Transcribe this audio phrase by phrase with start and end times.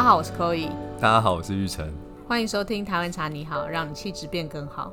[0.00, 1.86] 家好，我是 Chloe，大家好，我是玉成，
[2.26, 4.90] 欢迎收听台湾茶你好，让你气质变更好。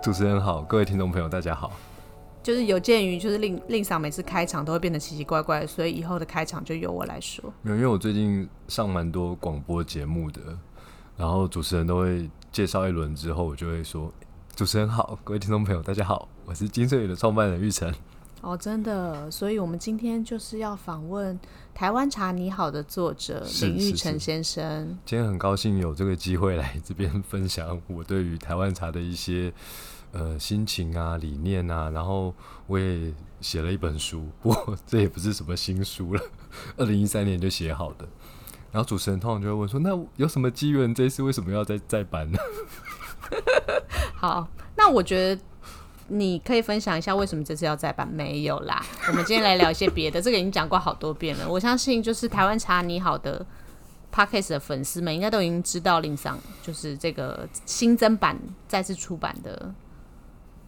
[0.00, 1.72] 主持人好，各位听众朋友大家好。
[2.44, 7.52] 就是有鉴于就是令令嫂每次开场都会变得奇奇怪怪，所以以后的开场就由我来说。
[7.62, 10.40] 没有，因为我最近上蛮多广播节目的，
[11.16, 14.12] 然后主持人都会介绍一轮之后，我就会说
[14.54, 17.92] ：“主持人好，各位听众朋友大家好，我是金穗宇的创办人玉成。”
[18.40, 21.34] 哦，真的，所以我们今天就是要访问
[21.74, 24.98] 《台湾茶你好》的作者林玉成先生。
[25.04, 29.52] 今天很高兴有这个机会来这边分享我对于台湾茶的一些。
[30.12, 32.32] 呃，心情啊，理念啊，然后
[32.68, 33.12] 我也
[33.42, 36.22] 写了一本书，不过 这也不是什么新书了，
[36.78, 38.08] 二零一三年就写好的。
[38.72, 40.94] 然后主持人通常就会问说：“那有什么机缘？
[40.94, 42.38] 这次为什么要再再版呢？”
[44.16, 45.42] 好，那我觉得
[46.08, 48.06] 你可以分享一下为什么这次要再版？
[48.06, 50.20] 没有啦，我们今天来聊一些别的。
[50.20, 53.44] 这个已经讲过好多遍了，我相信就是台湾茶你好的
[54.12, 59.74] podcast 的粉丝们应该都已经知道令上就是这个新增版再次出版的。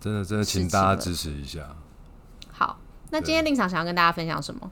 [0.00, 1.74] 真的，真的，请大家支持一下。
[2.50, 2.78] 好，
[3.10, 4.70] 那今天令上想要跟大家分享什么？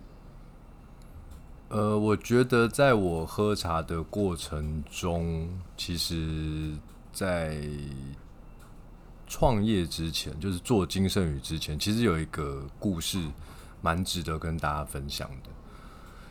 [1.69, 6.77] 呃，我觉得在我喝茶的过程中，其实，
[7.12, 7.58] 在
[9.27, 13.22] 创业之前，就是做金圣宇之前，其实有一个故事
[13.83, 15.50] 蛮值得跟大家分享的。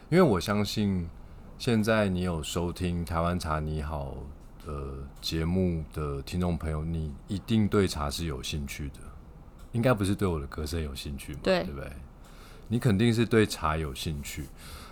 [0.10, 1.10] 因为我相信，
[1.58, 4.16] 现在你有收听台湾茶你好。
[4.68, 8.96] 呃，节目的听众朋友，你一定对茶是有兴趣的，
[9.74, 11.40] 应该不是对我的歌声有兴趣嘛？
[11.44, 11.92] 对，对不对？
[12.68, 14.46] 你肯定是对茶有兴趣。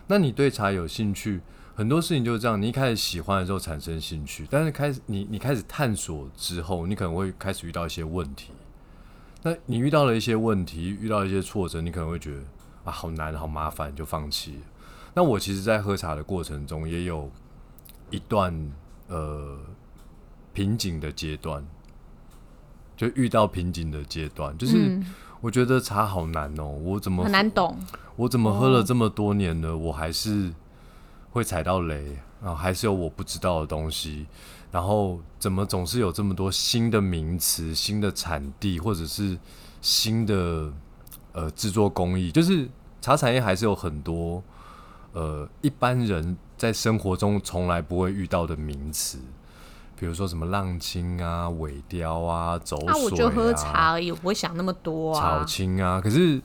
[0.05, 1.41] 那你对茶有兴趣，
[1.75, 2.61] 很多事情就是这样。
[2.61, 8.51] 你一开始喜欢的时候产生兴趣，但是开始你你开始探索之后，你可能会开始遇到一些问题。
[9.41, 12.41] 那你遇到了一些问题，遇到一些挫折，你可能会觉得
[12.83, 14.59] 啊，好难，好麻烦，就放弃。
[15.13, 17.29] 那我其实，在喝茶的过程中，也有
[18.09, 18.71] 一段。
[19.09, 19.59] 呃，
[20.53, 21.63] 瓶颈的阶段，
[22.95, 24.99] 就遇到瓶颈的阶段，就是
[25.41, 27.77] 我觉得茶好难哦，我怎么很难懂？
[28.15, 30.51] 我怎么喝了这么多年了，我还是
[31.33, 34.25] 会踩到雷啊，还是有我不知道的东西，
[34.71, 39.37] 然后怎么总是有这么多新的名词、新的产地，或者是
[39.81, 40.71] 新的
[41.33, 42.69] 呃制作工艺，就是
[43.01, 44.41] 茶产业还是有很多
[45.11, 46.37] 呃一般人。
[46.55, 49.17] 在生活中从来不会遇到的名词，
[49.99, 52.93] 比如说什么浪青啊、尾雕啊、走水啊。
[52.95, 55.39] 那我就喝茶而已，我不会想那么多啊。
[55.39, 56.41] 草青啊，可是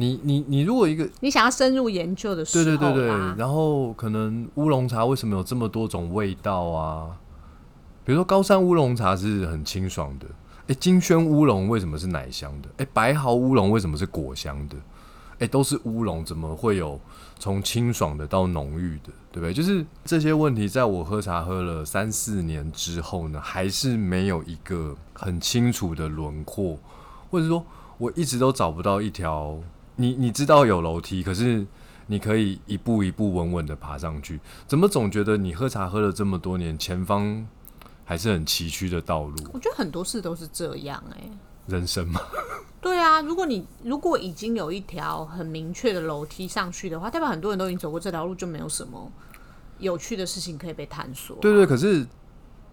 [0.00, 7.18] 你你你如果一个你想要深入研究的时候，对对对对，然后可能乌龙茶为什么有这么多种味道啊？
[8.04, 10.26] 比如说高山乌龙茶是很清爽的，
[10.68, 12.68] 哎，金萱乌龙为什么是奶香的？
[12.76, 14.76] 哎，白毫乌龙为什么是果香的？
[15.40, 17.00] 哎，都是乌龙，怎么会有
[17.36, 19.52] 从清爽的到浓郁的，对不对？
[19.52, 26.78] 就是这些问题，在我喝茶喝了三四年之后呢，还是没有一个很清楚的轮廓，
[27.30, 27.66] 或者说，
[27.98, 29.58] 我一直都找不到一条。
[30.00, 31.66] 你你知道有楼梯，可是
[32.06, 37.44] 你可以一步一步稳稳的爬上去，怎么总觉得你喝茶喝了这么多年，前方
[38.04, 39.36] 还是很崎岖的道路？
[39.52, 41.28] 我觉得很多事都是这样，哎，
[41.66, 42.20] 人生嘛。
[42.80, 49.10] 对啊，如果你如果已经有一条很明确的楼梯上去的话，代表很多人都已经走过这条路，就没有什么
[49.78, 51.36] 有趣的事情可以被探索。
[51.40, 52.06] 对对，可是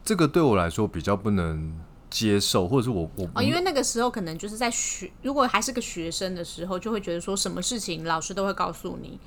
[0.04, 1.74] 这个对我来说比较不能
[2.16, 9.20] 接受，或者是我我哦，因为那个时候可能就是在学，如果还是个学生的时候，就会觉得说什么事情老师都会告诉你，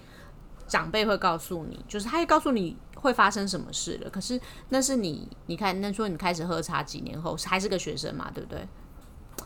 [0.67, 4.09] 长辈会告诉你，就是他会告诉你会发生什么事了。
[4.09, 4.41] 可是
[4.71, 8.67] 那是你，你看，那说你开始喝茶几年后还是个学生嘛，对不对？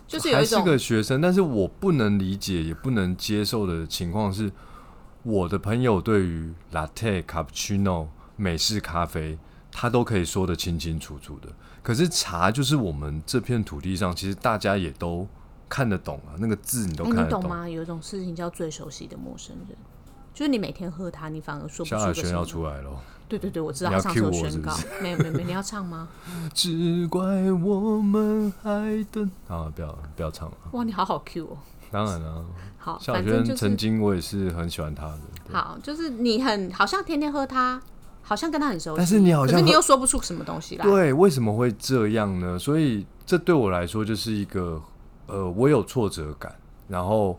[0.06, 4.52] 就是还是个学生，但是我不能理解也不能接受的情况是，
[5.24, 9.36] 我的朋友对于 latte、cappuccino、美式咖啡，
[9.72, 11.48] 他都可以说得清清楚楚的。
[11.82, 15.26] 可是茶就是我们这片土地上，其实大家也都
[15.68, 17.68] 看得懂啊，那个字你都看得懂吗？
[17.68, 19.76] 有一种事情叫最熟悉的陌生人，
[20.32, 21.96] 就是你每天喝它，你反而说不出。
[21.96, 22.90] 萧亚轩要出来了。
[23.28, 23.98] 对对对，我知道。
[23.98, 26.06] 上次宣告，没有没有没有，你要唱吗？
[26.52, 29.72] 只怪我们还等啊！
[29.74, 30.56] 不要不要唱了。
[30.72, 31.56] 哇，你好好 Q 哦。
[31.90, 32.44] 当然了。
[32.76, 35.18] 好，小轩曾经我也是很喜欢他的。
[35.50, 37.80] 好，就是你很好像天天喝它，
[38.22, 40.84] 好像跟他很熟悉，但是你好像，可是你又说不出什么东西来。
[40.84, 42.58] 对，为什么会这样呢？
[42.58, 44.80] 所以这对我来说就是一个
[45.26, 46.54] 呃，我有挫折感，
[46.88, 47.38] 然后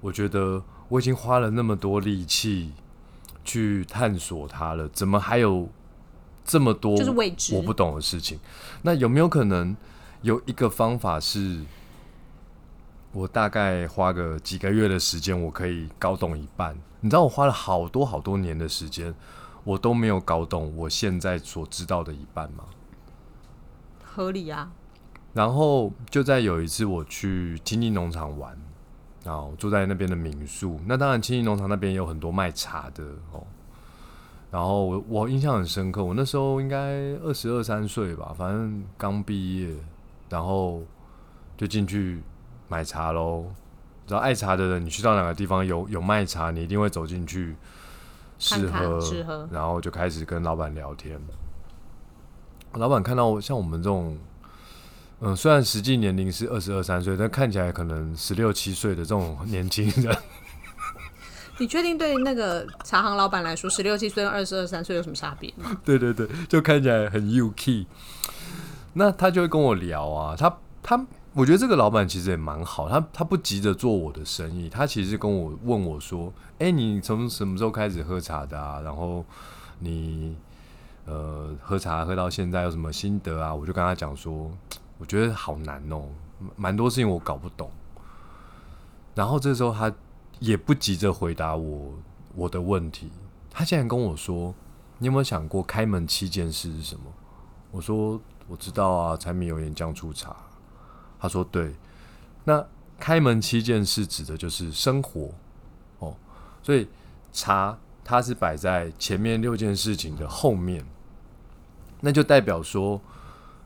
[0.00, 2.72] 我觉得我已经花了那么多力气。
[3.44, 5.68] 去探索它了，怎么还有
[6.44, 8.38] 这么多就是未知我不懂的事情？
[8.82, 9.76] 那有没有可能
[10.20, 11.60] 有一个方法是，
[13.10, 16.72] 我大概花个几个月的时间，我可以搞懂一半？
[17.00, 19.12] 你知道，我花了好多好多年的时间，
[19.64, 22.64] 我都没有搞懂我现在所知道的一半吗？
[24.02, 24.72] 合理啊。
[25.32, 28.54] 然后就在有一次我去亲近农场玩，
[29.24, 30.78] 然后住在那边的民宿。
[30.86, 33.42] 那当然，亲近农场那边有很多卖茶的哦。
[34.50, 36.76] 然后我我印象很深刻，我那时候应该
[37.22, 39.74] 二十二三岁吧，反正刚毕业，
[40.28, 40.82] 然后
[41.56, 42.22] 就进去
[42.68, 43.46] 买茶喽。
[44.06, 47.56] 只要爱茶的人，你去到哪个地方有有卖茶，你一定会走进去
[48.38, 51.20] 试喝，试喝，然后就开始跟老板聊天。
[52.74, 54.18] 老板看到像我们这种。
[55.24, 60.16] 嗯，虽然实际年龄是二十二三岁，但看起来可能十六七岁的这种年轻人，
[61.58, 65.78] 你确定对那个茶行老板来说，十六七岁跟二十二三岁有什么差别吗？
[65.86, 67.86] 对对对，就看起来很 UK。
[68.94, 78.80] 那他就会跟我聊啊，他他，我觉得这个老板其实也蛮好，他他不急着做我的生意，他其实跟我问我说：“哎，你从什么时候开始喝茶的啊？
[78.80, 79.24] 然后
[79.78, 80.36] 你
[81.06, 84.50] 呃喝茶喝到现在有什么心得啊？”我就跟他讲说。
[84.98, 86.04] 我觉得好难哦，
[86.54, 87.68] 蛮多事情我搞不懂。
[89.16, 89.92] 然后这时候他
[90.38, 91.92] 也不急着回答我
[92.36, 93.10] 我的问题，
[93.50, 94.54] 他竟然跟我说
[94.98, 97.02] ：“你有没有想过开门七件事是什么？”
[97.72, 100.36] 我说：“我知道啊，柴米油盐酱醋茶。”
[101.22, 101.72] 他说：“对，
[102.44, 102.66] 那
[102.98, 105.30] 开门七件事指的就是生活
[106.00, 106.14] 哦，
[106.62, 106.86] 所以
[107.32, 110.84] 茶它是摆在前面六件事情的后面，
[112.00, 113.00] 那就代表说。”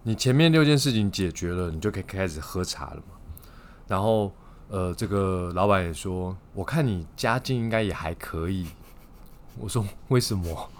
[0.09, 3.17] 你前面六件事情解决了，你就可以开始喝茶了嘛。
[3.89, 4.33] 然后，
[4.69, 8.69] 呃，这个老板也说，我看你家境应该也还可以。
[9.59, 10.71] 我说为什么？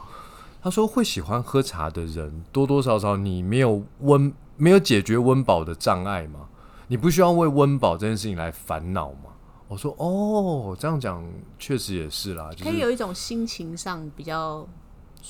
[0.63, 6.49] 他说会喜欢喝茶的人，多多少少你没有温，没有解决温饱的障碍嘛？
[6.89, 9.31] 你不需要为温饱这件事情来烦恼吗？
[9.69, 11.25] 我说哦，这样讲
[11.59, 14.67] 确实也是啦，可以有一种心情上比较。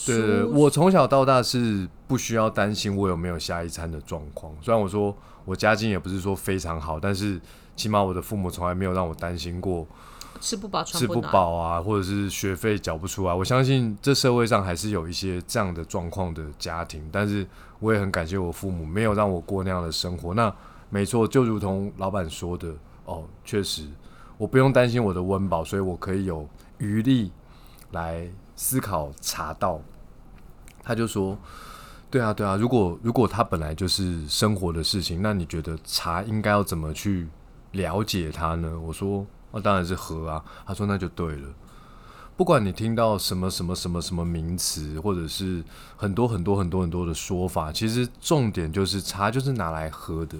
[0.05, 4.53] 对对，我从小到大是不需要担心我有没有下一餐的状况。
[4.61, 5.17] 虽然我说
[5.47, 7.41] 我家境也不是说非常好，但是
[7.75, 9.87] 起码我的父母从来没有让我担心过
[10.39, 13.33] 吃不饱、吃不饱啊，或者是学费缴不出来。
[13.33, 17.47] 我相信这社会上还是有一些这样的状况的家庭，但是
[17.79, 20.35] 我也很感谢我父母没有让我过那样的生活。
[20.35, 20.55] 那
[20.89, 22.75] 没错，就如同老板说的，
[23.05, 23.87] 哦，确实
[24.39, 26.49] 我不用担心我的温饱，所以我可以有
[26.79, 27.33] 余力
[27.93, 28.29] 来。
[28.59, 29.79] 思考茶道，
[30.83, 31.37] 他就说
[32.11, 37.29] ：“对啊，对啊，如果如果他本来就是生活的事情，那你觉得茶应该要怎么去
[37.73, 41.49] 了解它呢？”我说：“那当然是喝啊。”他说：“那就对了。
[42.35, 45.63] 不管你听到什么什么什么什么名词，或者是
[45.95, 50.39] 很多很多很多很多的说法，其实重点就是茶就是拿来喝的。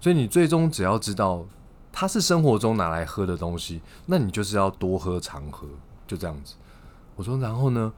[0.00, 1.44] 所以你最终只要知道
[1.92, 5.66] 它是生活中拿来喝的东西，那你就是要多喝常喝，
[6.06, 6.54] 就这样子。”
[7.16, 7.92] 我说，然后呢？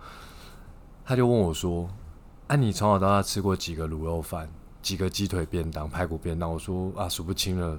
[1.04, 1.90] 他就问我说
[2.46, 4.48] ：“啊，你从小到大吃过几个卤肉饭，
[4.80, 7.78] 几个鸡腿便当、排骨便当？”我说：“啊，数不清了。”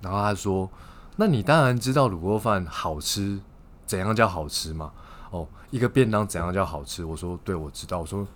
[0.00, 0.68] 然后他说
[1.14, 3.38] ：“那你当然知道卤肉饭好吃，
[3.86, 4.90] 怎样叫好吃嘛？
[5.30, 8.26] 哦，一个便当怎样叫好吃？”我说：“对，我知道。”我说：“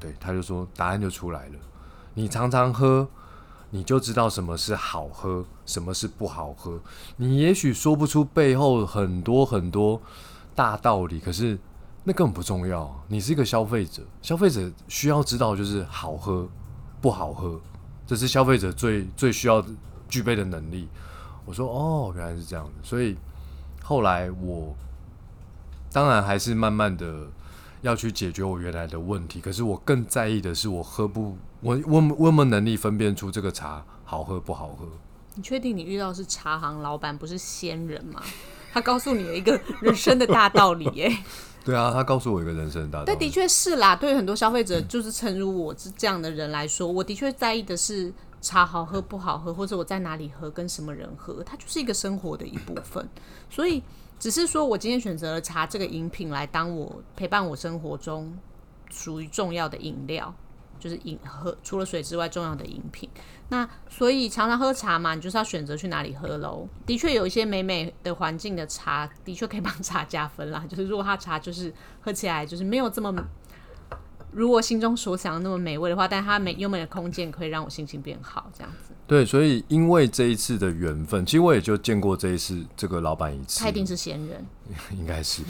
[0.00, 1.54] 对。”他就说：“答案就出来了。
[2.14, 3.08] 你常常喝，
[3.76, 6.80] 你就知道什么是好喝，什么是不好喝。
[7.16, 10.00] 你也许说不出背后很多很多。”
[10.56, 11.58] 大道理，可是
[12.02, 12.90] 那根本不重要。
[13.08, 16.48] 你是一个消费者，消费者需要知道就是好喝
[16.98, 17.60] 不好喝，
[18.06, 19.62] 这是消费者最最需要
[20.08, 20.88] 具备的能力。
[21.44, 22.72] 我说哦，原来是这样的。
[22.82, 23.18] 所以
[23.82, 24.74] 后来我
[25.92, 27.28] 当然还是慢慢的
[27.82, 29.42] 要去解决我原来的问题。
[29.42, 31.36] 可是我更在意的是，我喝不
[31.66, 34.86] 我我有没能力分辨出这个茶好喝不好喝。
[35.34, 38.22] 你确定你遇到是茶行老板，不是仙人吗？
[38.72, 41.10] 他告诉你了一个人生的大道理，耶。
[41.64, 43.06] 对啊，他告诉我一个人生的大道理。
[43.06, 53.08] 但的确是啦，对于很多消费者，就是诚如我是这样的人来说，我的确在意的是茶好喝不好喝，或者我在哪里喝，跟什么人喝，它就是一个生活的一部分。
[53.50, 53.82] 所以，
[54.20, 58.32] 只是说我今天选择了茶这个饮品来当我陪伴我生活中
[58.88, 60.32] 属于重要的饮料。
[60.78, 63.08] 就是饮喝除了水之外重要的饮品，
[63.48, 66.68] 那所以常常喝茶嘛，你就是要选择去哪里喝喽。
[66.84, 70.64] 的确有一些美美的环境的茶，的确可以帮茶加分啦。
[70.68, 73.14] 就是如果它茶就是喝起来就是没有这么。
[74.32, 78.92] 如果心中所想的那么美味的话，但它美优美的空间可以让我心情变好，这样子。
[79.06, 83.60] 对，所以因为这一次的缘分，其实我也就见过这一次这个老板一次。
[83.60, 84.44] 他一定是闲人，
[84.98, 85.42] 应该是。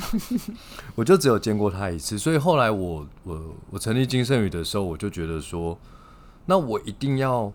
[0.95, 5.79] 我就只有见过他一次，所以后来我我我成立金圣宇的时候，我就觉得说，
[6.45, 7.53] 那我一定要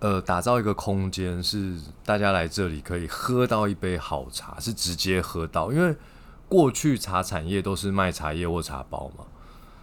[0.00, 5.94] 呃打造一个空间，是大家来这里可以喝到一杯好茶，是直接喝到，因为。
[6.46, 9.24] 过去茶产业都是卖茶叶或茶包嘛，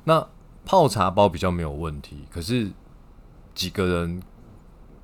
[0.05, 0.25] 那
[0.63, 2.69] 泡茶包比较没有问题，可是
[3.53, 4.21] 几个人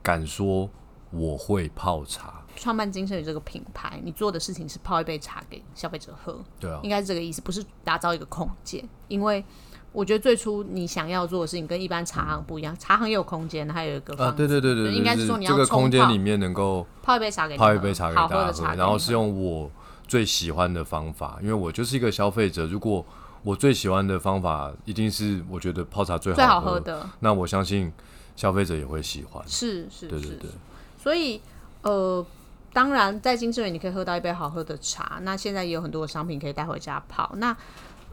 [0.07, 0.69] 敢说
[1.11, 2.41] 我会泡茶？
[2.55, 8.81] 创办金盛宇这个品牌，你做的事情是泡一杯茶给消费者喝，对啊，应该是这个意思，不是打造一个空间。
[9.09, 9.43] 因为
[9.91, 19.69] 我觉得最初你想要做的事情跟一般茶行不一样，茶行也有空间，还有一个啊，对对对对，应该是说你要这个空间里面能够泡一杯茶给你泡一杯茶给大家喝然后是用我
[20.07, 23.05] 最喜欢的方法，因为我就是一个消费者，如果
[23.43, 27.91] 我最喜欢的方法一定是我觉得泡茶最最好喝喝的，那我相信
[28.37, 29.43] 消费者也会喜欢。
[29.45, 30.49] 是是是对对对，
[30.97, 31.41] 所以
[31.81, 32.25] 呃，
[32.71, 37.29] 当然在金盛园你可以喝到一杯好喝的茶，那现在也有很多的商品可以带回家泡。
[37.35, 37.53] 那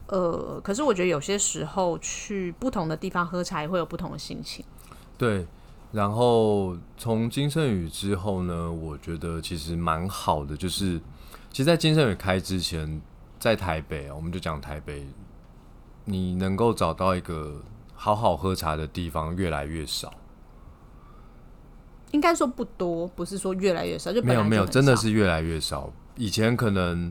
[0.07, 4.65] 呃，可是我觉得有些时候去不同的地方喝茶也会有不同的心情。
[5.17, 5.47] 对，
[5.93, 11.01] 然后从金盛宇之后呢，我觉得其实蛮好的，就是
[11.51, 13.01] 其实，在金盛宇开之前，
[13.39, 15.07] 在台北啊，我们就讲台北，
[16.05, 17.63] 你能够找到一个
[18.05, 20.13] 好好喝茶的地方越来越少。
[22.11, 25.91] 应该说不多，不是说越来越少，就本没有没有，真的是越来越少。
[26.17, 27.11] 以前可能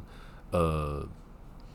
[0.51, 1.03] 呃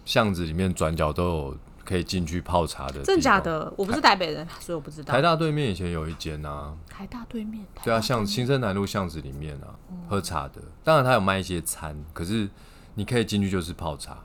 [0.05, 3.41] 巷子里面转角都有可以进去泡茶的，真假？
[3.41, 5.13] 的，我不是台北人，所以我不知道。
[5.13, 9.75] 台大对面以前有一间啊，台大对面，台对啊，大像新生南路巷子里面啊，
[10.09, 10.63] 喝茶的。
[10.85, 12.49] 当然他有卖一些餐，可是
[12.95, 14.17] 你可以进去就是泡茶，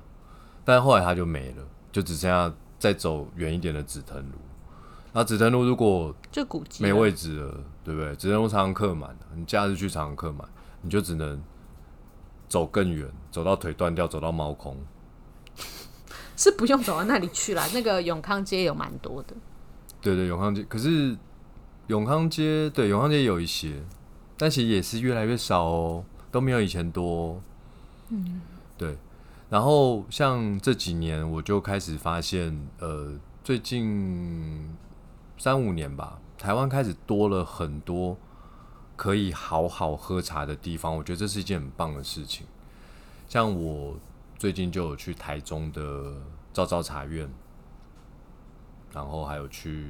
[0.63, 4.37] 但后来他就没了，就只剩下再走远一点的紫藤路。
[5.13, 8.15] 那紫藤路如果就古迹没位置了，对不对？
[8.15, 10.47] 只能常常客满，你假日去常常客满，
[10.81, 11.39] 你就只能
[12.49, 14.75] 走更远，走到腿断掉，走到猫空。
[16.35, 17.63] 是不用走到那里去了。
[17.75, 19.35] 那个永康街有蛮多的，
[20.01, 21.15] 对对，永康街，可是
[21.87, 23.83] 永康街对永康街有一些，
[24.35, 27.41] 但其实也是越来越少哦，都没有以前多、哦。
[28.09, 28.41] 嗯，
[28.75, 28.97] 对。
[29.51, 34.67] 然后像这几年，我就开始发现，呃，最近
[35.43, 38.17] 三五年吧，台湾开始多了很多
[38.95, 42.47] 可以好好喝茶的地方，我觉得这是一件很棒的事情。
[43.27, 43.99] 像我
[44.39, 46.13] 最近就有去台中的
[46.53, 47.29] 昭昭茶院，
[48.93, 49.85] 然后还有去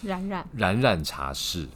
[0.00, 1.68] 冉冉冉冉茶室，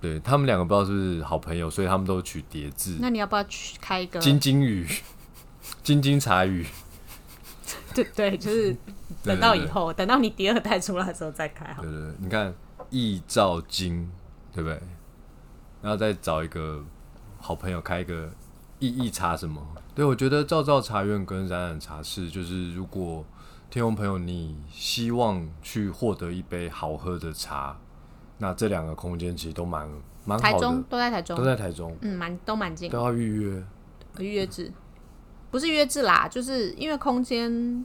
[0.00, 4.20] 对他们两个不知道是不是好朋友，所以他们都取叠字，那你要不要去开一个？
[4.20, 4.86] 金金鱼、
[5.82, 6.64] 金金茶语，
[7.92, 8.76] 对对，就是
[9.22, 11.90] 等到以后，等到你第二代出来的时候再开好对。
[11.90, 12.54] 对对，你看
[12.90, 14.10] 易照金，
[14.52, 14.80] 对不对？
[15.82, 16.84] 然后再找一个
[17.38, 18.30] 好朋友开一个
[18.78, 19.64] 意义茶什么？
[19.94, 23.24] 对，我觉得照照茶院跟冉冉茶室，就是如果
[23.70, 27.78] 听众朋友你希望去获得一杯好喝的茶，
[28.38, 29.88] 那这两个空间其实都蛮
[30.24, 33.64] 蛮台中好的，都在台中都，在台中，嗯，蛮都蛮近都，要预约。
[34.18, 34.72] 预约制，
[35.50, 37.84] 不是预约制啦，就是因为空间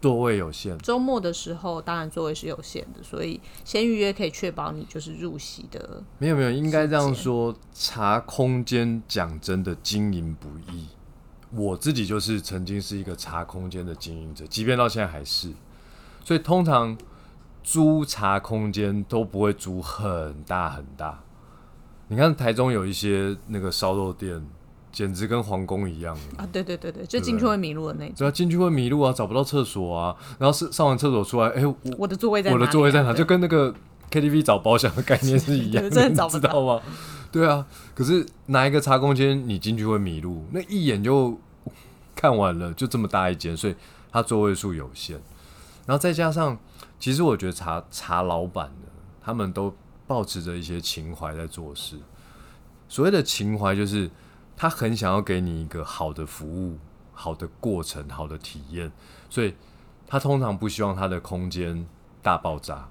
[0.00, 6.02] 座位有限，周末的时候，当然座位是有限的，所以先预约可以确保你就是入席的。
[6.18, 10.86] 没有没有，应该这样说，茶空间讲真的经营不易。
[11.50, 15.52] 我自己就是曾经是一个茶空间的经营者，即便到现在还是。
[16.24, 16.96] 所以通常
[17.64, 21.24] 租茶空间都不会租很大很大。
[22.08, 24.46] 你看台中有一些那个烧肉店，
[24.92, 26.16] 简直跟皇宫一样。
[26.36, 28.14] 啊，对对对对，就进去会迷路的那种。
[28.16, 33.12] 对啊进去会迷路啊，找不到厕所啊，然后是上完厕所出来，哎、我我的座位在我的哪里啊座位在哪？
[33.12, 33.74] 就跟那个
[34.10, 36.80] KTV 找包厢的概念是一样的， 真的找不你知道吗？
[37.30, 40.46] 对啊，可是哪一个茶空间你进去会迷路？
[40.52, 41.38] 那一眼就
[42.16, 43.74] 看完了，就这么大一间，所以
[44.10, 45.20] 它座位数有限。
[45.86, 46.58] 然后再加上，
[46.98, 48.88] 其实我觉得茶茶老板呢，
[49.22, 49.74] 他们都
[50.06, 51.96] 保持着一些情怀在做事。
[52.88, 54.10] 所谓的情怀，就是
[54.60, 56.76] 他很想要给你一个好的服务、
[57.12, 58.90] 好的过程、好的体验，
[59.30, 59.54] 所以
[60.04, 61.86] 他通常不希望他的空间
[62.20, 62.88] 大爆炸，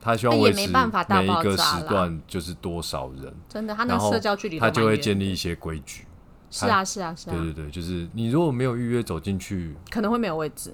[0.00, 6.06] 他希望那也维持没办法大每一个时段就是多少人，真的，他那社交距离他就会建立一些规矩。
[6.52, 10.72] 是啊是啊是啊，对对对，就是你如果没有预约走进去，可能会没有位置。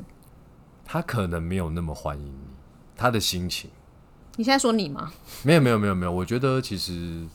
[0.84, 2.48] 他可能没有那么欢迎你，
[2.94, 3.70] 他的心情。
[4.36, 5.10] 你现在说你吗？
[5.42, 7.26] 没有没有没有没有，我觉得其实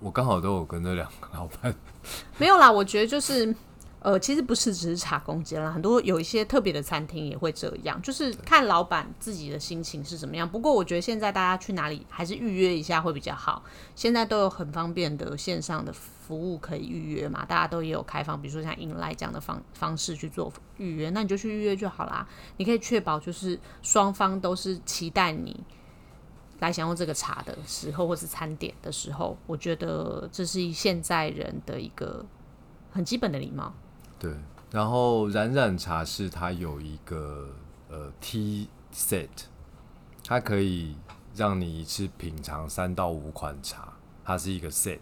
[0.00, 1.74] 我刚好都有跟那两个老板，
[2.38, 3.54] 没有啦，我觉得就是。
[4.00, 10.48] 呃，其实不是只是茶空间啦，很多有一些特别的餐厅也会这样，就是看老板自己的心情是怎么样。
[10.48, 13.64] 不过我觉得现在大家去哪里还是预约一下会比较好。
[13.96, 22.24] 现在都有很方便的线上的服务可以预约嘛，大家都也有开放，比如说像 InLine 这样的方方式去做预约，那你就去预约就好啦。
[22.58, 25.58] 你可以确保就是双方都是期待你
[26.60, 32.24] 来享用这个茶的时候，或是餐点的时候，我觉得这是现在人的一个
[32.90, 33.72] 很基本的礼貌。
[34.18, 34.34] 对，
[34.70, 37.50] 然后冉冉茶室它有一个
[37.90, 39.28] 呃 T set，
[40.24, 40.96] 它可以
[41.34, 43.92] 让你一次品尝三到五款茶，
[44.24, 44.98] 它是一个 set。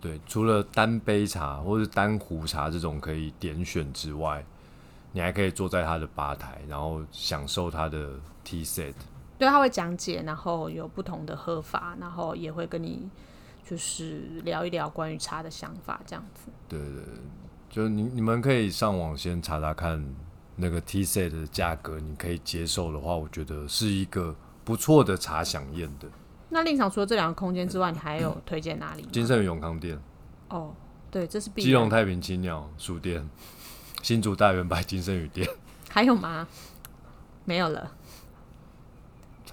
[0.00, 4.44] 对，除了单杯茶或是单壶茶这种可以点选之外，
[5.12, 8.10] 你还可以坐在它的吧台，然后享受它的
[8.42, 8.94] T set。
[9.38, 13.08] 对，他会讲解，然后有不同的喝法，然后也会跟你
[13.64, 16.50] 就是聊一聊关于茶的想法，这样子。
[16.68, 17.04] 对对对，
[17.68, 20.14] 就你你们可以上网先查查看
[20.56, 26.08] 那个 set 的价格，你可以接受的话，我觉得是一个不错的茶享宴的。
[26.50, 29.02] 那令场除了这两个空间之外，你还有推荐哪里？
[29.10, 29.98] 金盛宇永康店、
[30.50, 30.72] 哦，
[31.10, 31.90] 对，这是必基隆。
[31.90, 33.28] 太平青鸟书店、
[34.02, 35.48] 新竹大圆白金盛宇店，
[35.90, 36.46] 还有吗？
[37.44, 37.90] 没有了，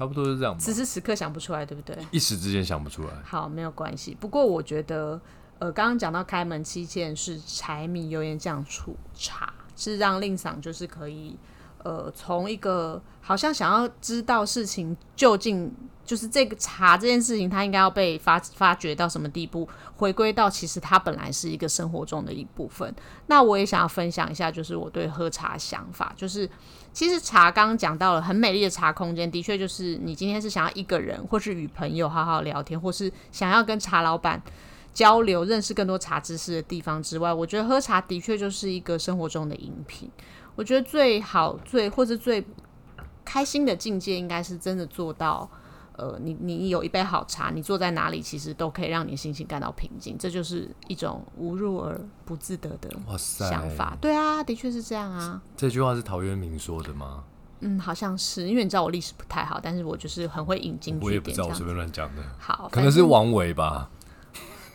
[0.01, 0.59] 差不多是这样吧。
[0.59, 1.95] 此时此刻想不出来，对不对？
[2.09, 3.09] 一时之间想不出来。
[3.23, 4.17] 好，没有关系。
[4.19, 5.21] 不过我觉得，
[5.59, 11.37] 呃，刚刚讲到开门七件是柴米油盐酱醋茶，是让令赏就是可以，
[11.83, 15.71] 呃，从一个好像想要知道事情究竟
[16.03, 22.93] 就是这个茶这件事情，它应该要被发发掘到什么地步，回归到其实它本来是一个生活中的一部分。
[23.27, 26.49] 那我也想要分享一下，就是我对喝茶想法，就是
[26.91, 34.41] 其实茶刚刚讲到了很美丽的茶空间，的确就是你今天是想要一个人，或是与朋友好好聊天，或是想要跟茶老板
[34.93, 40.11] 交流、认识更多茶知识的地方之外，我觉得喝茶的确就是一个生活中的饮品。
[40.55, 42.45] 我觉得最好、最或是最
[43.23, 45.49] 开心的境界，应该是真的做到。
[46.01, 53.95] 呃，你你有一杯好茶，你坐在哪里，其实都可以让你心情感到平静，这就是一种无入而不自得的想法。
[54.01, 55.39] 对啊，的确是这样啊。
[55.55, 57.23] 这句话是陶渊明说的吗？
[57.59, 63.87] 嗯，好像是，因为你知道我历史不太好，但是我就是很会引经据典我也不知道，我随便乱讲的，好，可能是王维吧。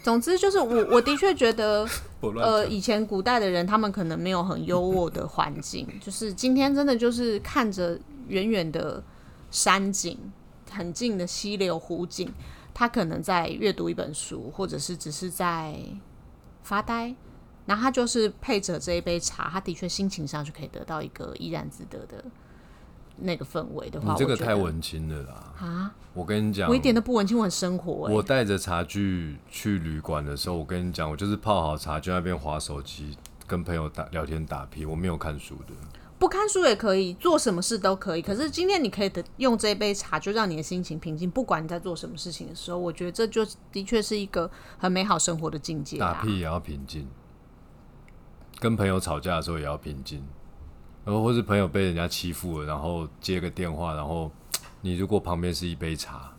[0.04, 1.84] 总之就是我我的确觉得，
[2.22, 9.02] 呃，以前古代的人他们可能没有很优渥的环境，就是今天真的就是看着远远的
[9.50, 10.16] 山景，
[10.70, 12.32] 很近的溪流湖景，
[12.74, 15.78] 他可能在阅读一本书，或者是只是在
[16.62, 17.14] 发呆。
[17.66, 22.24] 然后他就是配着这一杯茶，他的确心情上就可以得到一个怡然自得的
[23.16, 25.52] 那个氛围的话，你这个太文青了啦！
[25.58, 25.94] 啊！
[26.14, 28.14] 我跟你讲，我一点都不文青，我很生活、欸。
[28.14, 35.74] 我带着茶具去旅馆的时候，我跟你讲，我就是泡好茶，就在那边划手机，跟朋友打聊天打屁，我没有看书的。
[36.18, 38.22] 不看书也可以，做什么事都可以。
[38.22, 41.30] 可是今天你可以的用这杯茶，就让你的心情平静。
[41.30, 46.14] 不管你在做什么事情的时候，我觉得这就的确是一个很美好生活的境界啊。
[46.14, 47.06] 打屁也要平静，
[48.58, 50.24] 跟朋友吵架的时候也要平静，
[51.04, 54.30] 然后或是朋友被人家欺负了，然后接个电话，然后
[54.80, 56.32] 你如果旁边是一杯茶，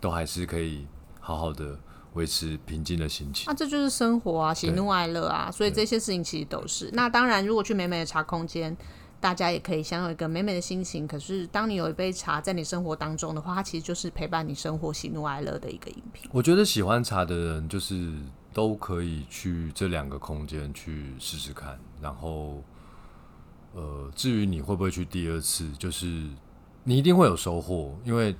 [0.00, 0.84] 都还是可以
[1.20, 1.78] 好好的
[2.14, 3.44] 维持平静的心情。
[3.46, 6.90] 那、这就是生活啊，喜怒哀乐啊，所以这些事情其实都是。
[6.92, 8.76] 那当然，如果去美美的茶空间，
[9.22, 11.06] 大家也可以享有一个美美的心情。
[11.06, 16.28] 可是，当你有一杯茶在你生活当中的话，它其实就是陪伴你生活喜怒哀乐的一个饮品。
[16.32, 18.12] 我觉得喜欢茶的人，就是
[18.52, 21.78] 都可以去这两个空间去试试看。
[22.00, 22.64] 然后，
[23.74, 26.26] 呃，至于你会不会去第二次，就是
[26.82, 28.34] 你一定会有收获，因为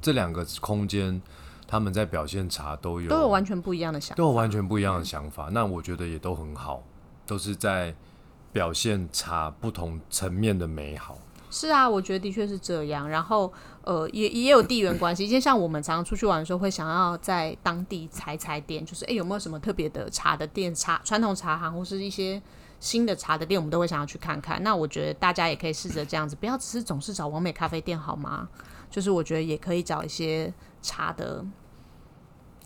[0.00, 1.20] 这两个空间
[1.68, 4.14] 他们在表现茶都有都有完全不一样的想法。
[4.16, 5.50] 都有完全不一样的想法。
[5.52, 6.82] 那我觉得也都很好，
[7.26, 7.94] 都是在
[8.52, 11.18] 表现茶不同层面的美好。
[11.50, 13.08] 是啊，我觉得的确是这样。
[13.08, 15.28] 然后，呃，也也有地缘关系。
[15.28, 22.40] 就像我们常常出去玩的时候，会想要在当地踩踩点，就是诶有没有什么特别的茶的店、茶传统茶行或是一些
[22.80, 24.62] 新的茶的店，我们都会想要去看看。
[24.62, 28.48] 那我觉得大家也可以试着这样子，不要只是总是找完美咖啡店好吗？
[28.90, 31.44] 就是我觉得也可以找一些茶的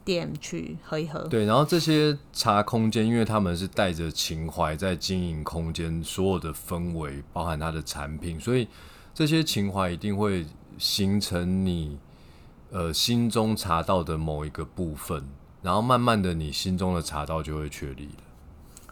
[0.06, 1.18] 店去喝一喝。
[1.24, 8.68] 对，然后这些茶空间，因为他们是带着情怀在经营空间，所有的氛围包含它的产品，所以
[9.12, 10.46] 这些情怀一定会
[10.78, 11.98] 形成你
[12.70, 15.24] 呃心中茶道的某一个部分，
[15.60, 18.22] 然后慢慢的你心中的茶道就会确立了。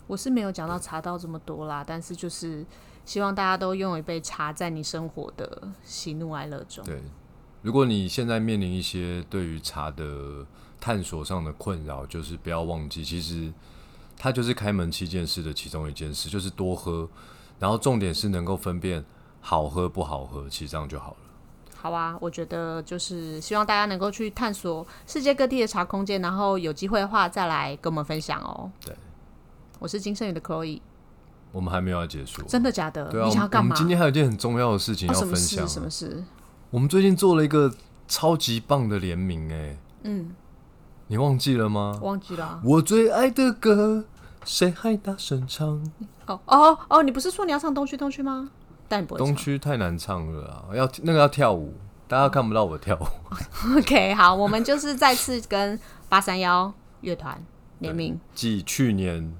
[0.08, 2.66] 我是没有讲到茶道这么多啦，但是就是
[3.04, 6.84] 希望大家都拥有一杯茶，在你生活的喜怒哀乐中。
[6.84, 7.00] 对，
[7.62, 10.44] 如果你现在面临一些对于茶的
[10.84, 13.50] 探索上的困扰，就是不要忘记，其实
[14.18, 17.08] 它就是开门七件事的其中一件事，就是多喝，
[17.58, 19.02] 然后重点是能够分辨
[19.40, 21.16] 好喝不好喝，其实这样就好了。
[21.74, 28.70] 好啊，我觉得就是希望大家能够去探索世界各地的茶空间，然后有机会的话再来跟我们分享哦。
[28.84, 28.94] 对，
[29.78, 30.82] 我是金圣宇的 Chloe，
[31.50, 33.10] 我们还没有要结束，真的假的？
[33.10, 33.74] 对啊，你想要干嘛？
[33.74, 35.72] 我们今天还有一件很重要的事情哦、要什么分享、事？
[35.72, 35.88] 什么啊。
[35.88, 36.24] 事？
[36.68, 37.74] 我们最近做了一个
[38.06, 40.34] 超级棒的联名，哎，嗯，
[41.06, 41.98] 你忘记了吗？
[42.02, 42.60] 忘记了啊。
[42.64, 44.04] 我最爱的歌，
[44.44, 45.82] 谁还大声唱？
[46.26, 48.50] 哦哦哦，你不是说你要唱东区东区吗？
[48.88, 51.74] 但你不会唱东区太难唱了啊，要那个要跳舞，
[52.08, 53.04] 大家看不到我跳舞。
[53.78, 57.38] OK，好，我们就是再次跟八三幺乐团
[57.80, 59.34] 联名继去年合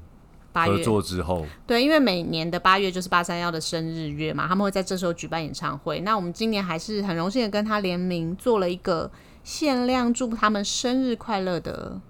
[0.53, 6.01] 八月，作之后，对，因为每年的八月就是八三幺的生日月嘛，他们会在这时候举办演唱会。
[6.01, 9.11] 那我们今年还是很荣幸的跟他联名做了一个
[9.45, 12.01] 限量祝他们生日快乐的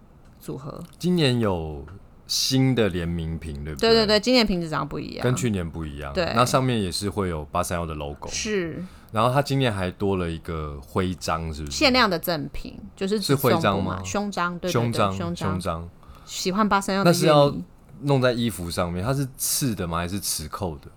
[0.41, 0.83] 组合。
[0.99, 1.85] 今年有
[2.27, 6.15] 新的联名瓶，对不对对对对，今年瓶子长得不一样，跟去年不一样。
[6.15, 11.77] 对那上面也是会有八三幺的 logo，是然后它今年还多了一个徽章，是不是？
[11.77, 15.89] 限量的赠品，就是是徽章吗胸章，对对对胸章，胸胸章
[16.25, 17.55] 喜欢八三幺的那是要
[18.03, 19.99] 弄在衣服上面，它是刺的吗？
[19.99, 20.89] 还是磁扣的？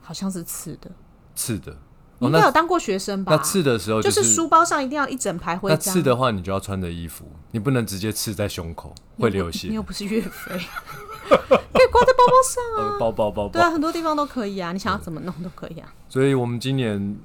[0.00, 0.90] 好像是刺的。
[1.34, 1.76] 刺的。
[2.26, 3.34] 应该有当过学生吧？
[3.34, 5.92] 那刺的时候就是是书包上一定要一整排徽那章。
[5.92, 9.74] 刺的话，你就要穿着衣服，你不能直接刺在胸口，会流血你。
[9.74, 12.86] 又不是岳飞，可以挂在包包上。
[12.86, 15.92] 啊， 包包包对啊，很多地方都可以啊，你想要怎么弄都可以啊。
[16.08, 17.16] 所以我们今年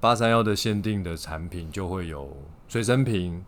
[0.00, 2.36] 八三幺的限定的产品就会有
[2.68, 3.44] 随身瓶，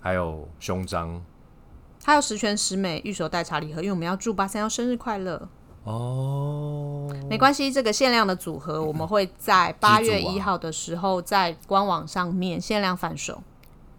[0.00, 1.22] 还有胸章。
[2.04, 5.48] 还有十全十美玉手袋茶礼盒，因为我们要祝八三幺生日快乐。
[5.86, 13.40] 哦，没关系，这个限量的组合我们会在八月一号的时候在官网上面限量贩售。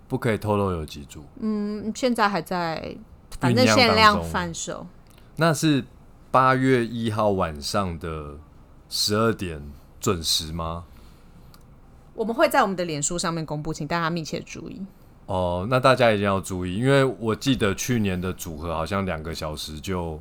[0.06, 1.24] 不可以透露有几组。
[1.40, 2.94] 嗯，现在还在，
[3.40, 4.86] 反正限量贩售。
[5.38, 5.86] 那是
[6.30, 8.36] 八月一号晚上的
[8.90, 9.62] 十二点
[10.02, 10.84] 准时吗？
[12.14, 14.82] 我们会在我们的脸书上面公布，请大家密切注意。
[15.28, 20.20] 哦，那大家一定要注意，因为我记得去年的组合好像两个小时就，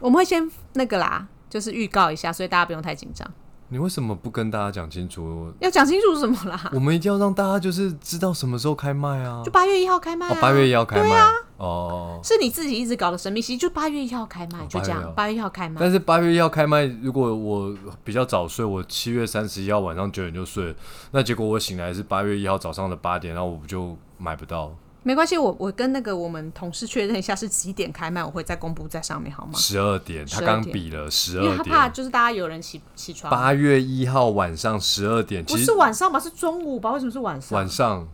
[0.00, 3.26] 我们会先那个啦，就是预告一下，所以大家不用太紧张。
[3.72, 5.52] 你为什么不跟大家讲清楚？
[5.60, 6.70] 要讲清楚什么啦？
[6.72, 9.52] 我们一定要让大家就是知道什么时候开卖啊就！
[9.52, 10.32] 八月一号开卖、啊。
[10.32, 12.20] 哦，八月一号开卖对啊，哦。
[12.24, 15.14] 是你自己一直搞的神秘兮，就八月一号开卖，就这8月1样。
[15.14, 20.74] 八月一号开卖，但是八月一号开卖，如果我比较早睡，我七月三十一号晚上九点就睡了，
[21.12, 29.52] 那结果我醒来是八月一号早上的八点，然后我不就买不到没关系，我我跟那个我们同事确认一下是几点开卖，我会再公布在上面好吗？
[29.54, 36.20] 十二点，他刚比了十二点因为，他怕就是大家有人起起床，八月一号晚上十二点，不是晚上吧？
[36.20, 36.92] 是中午吧？
[36.92, 37.56] 为什么是晚上？
[37.56, 38.08] 晚上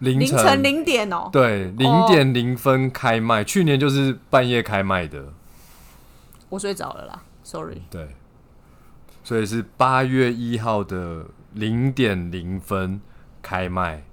[0.00, 5.32] 凌凌晨零点哦、对零点零分开卖，去年就是半夜开卖的，
[6.48, 7.80] 我睡着了啦，sorry。
[7.88, 8.08] 对，
[9.24, 13.00] 所以是八月一号的零点零分
[13.40, 14.04] 开卖，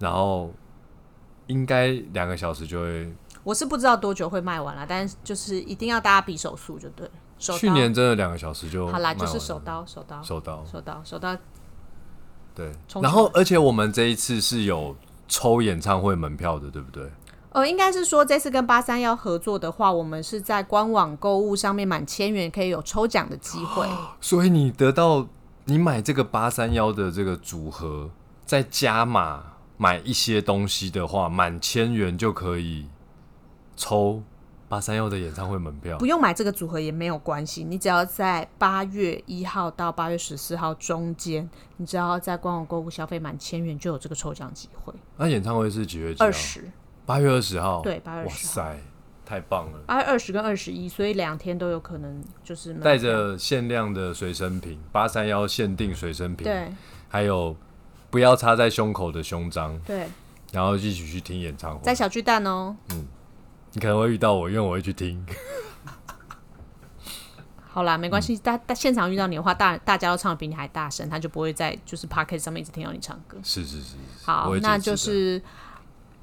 [0.00, 0.50] 然后
[1.46, 3.14] 应该两个小时就会。
[3.44, 7.12] 我是不知道多久会卖完了，但是就是一定要大家比手速就对了。
[7.38, 11.36] 手去年真的两个小时就好啦，就是手刀，手刀，手刀，手刀，手刀。
[12.54, 12.70] 对。
[13.00, 14.94] 然后而且我们这一次是有
[15.26, 17.10] 抽演唱会门票的，对不对？
[17.52, 23.88] 呃，应该是说这次跟八三幺合作的话，我们是在官网购物上面满千元可以有抽奖的机会。
[24.20, 25.26] 所以你得到
[25.64, 28.10] 你买这个八三幺的这个组合，
[28.44, 29.42] 再加码
[29.80, 32.86] 买一些东西的话，满千元就可以
[33.74, 34.22] 抽
[34.68, 36.04] 八三幺的演唱会门票不。
[36.04, 44.92] 用买这个组合也没有关系，你只要在八月一号到八月十四号中间，你只要在官网购物消费满千元，就有这个抽奖机会。
[45.16, 46.14] 那演唱会是几月？
[46.18, 46.70] 二十，
[47.06, 47.80] 八月二十号。
[47.80, 48.78] 对，八月哇二十哇，塞，
[49.24, 49.78] 太棒了！
[49.86, 56.70] 八月二十跟二十一，所以两天都有可能就是门带着限量的随身品，八三幺限定随身品，对
[57.08, 57.56] 还有
[58.10, 60.08] 不要插在胸口的胸章，对，
[60.52, 61.94] 然后一起去听演唱会在。
[61.94, 62.76] 小巨蛋哦。
[62.90, 63.06] 嗯
[63.72, 65.24] 你可能会遇到我，因为我会去听。
[67.72, 73.38] 好啦，没关嗯系，大大现场遇到你的话，大大家都唱的比你还大声，他就不会在就是 p o c k e t 上面一直听到你唱歌。
[73.44, 73.94] 是是是是，
[74.24, 75.40] 好，那就是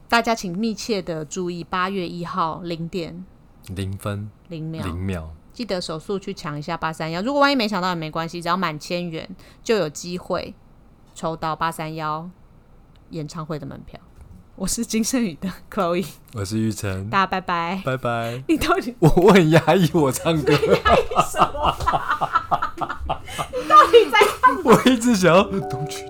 [0.09, 3.25] 大家请密切的注意，八月一号零点
[3.67, 5.31] 零分零秒，零秒。
[5.53, 7.21] 记得手速去抢一下八三幺。
[7.21, 9.25] 如果万一没抢到也没关系，只要满千元
[9.63, 10.53] 就有机会
[11.17, 12.29] 抽到八三幺
[13.09, 13.99] 演唱会的门票。
[14.55, 17.81] 我是金圣宇的 Chloe，我是玉成，大家拜拜。
[17.83, 18.43] 拜拜。
[18.47, 20.53] 你到底我我很压抑，我唱歌，
[21.27, 23.11] 什么啦？
[23.51, 24.61] 你到底在干嘛？
[24.63, 26.05] 我一直想要东区。